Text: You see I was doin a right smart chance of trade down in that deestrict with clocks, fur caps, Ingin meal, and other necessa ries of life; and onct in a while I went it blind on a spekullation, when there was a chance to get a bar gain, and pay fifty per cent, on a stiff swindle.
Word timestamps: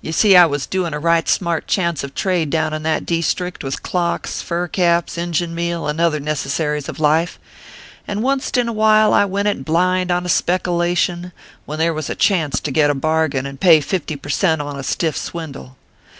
You 0.00 0.12
see 0.12 0.36
I 0.36 0.46
was 0.46 0.66
doin 0.66 0.94
a 0.94 1.00
right 1.00 1.28
smart 1.28 1.66
chance 1.66 2.04
of 2.04 2.14
trade 2.14 2.48
down 2.48 2.72
in 2.72 2.84
that 2.84 3.04
deestrict 3.04 3.64
with 3.64 3.82
clocks, 3.82 4.40
fur 4.40 4.68
caps, 4.68 5.18
Ingin 5.18 5.52
meal, 5.52 5.88
and 5.88 6.00
other 6.00 6.20
necessa 6.20 6.74
ries 6.74 6.88
of 6.88 7.00
life; 7.00 7.40
and 8.06 8.24
onct 8.24 8.56
in 8.56 8.68
a 8.68 8.72
while 8.72 9.12
I 9.12 9.24
went 9.24 9.48
it 9.48 9.64
blind 9.64 10.12
on 10.12 10.24
a 10.24 10.28
spekullation, 10.28 11.32
when 11.66 11.80
there 11.80 11.92
was 11.92 12.08
a 12.08 12.14
chance 12.14 12.60
to 12.60 12.70
get 12.70 12.88
a 12.88 12.94
bar 12.94 13.26
gain, 13.26 13.46
and 13.46 13.58
pay 13.60 13.80
fifty 13.80 14.14
per 14.14 14.28
cent, 14.28 14.62
on 14.62 14.78
a 14.78 14.84
stiff 14.84 15.16
swindle. 15.16 15.76